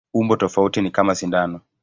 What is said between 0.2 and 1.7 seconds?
tofauti ni kama sindano.